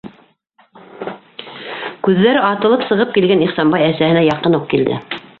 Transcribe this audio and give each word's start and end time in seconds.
-Күҙҙәре 2.07 2.41
атылып 2.47 2.85
сығып 2.91 3.11
килгән 3.17 3.43
Ихсанбай 3.49 3.85
әсәһенә 3.91 4.25
яҡын 4.29 4.57
уҡ 4.61 4.65
килде. 4.73 4.97